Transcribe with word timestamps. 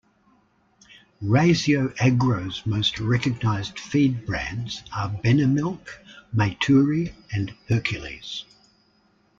Raisioagro's 1.21 2.65
most 2.65 2.99
recognised 2.99 3.79
feed 3.79 4.25
brands 4.25 4.81
are 4.91 5.09
Benemilk, 5.09 5.89
Maituri 6.35 7.13
and 7.31 7.53
Hercules. 7.69 8.43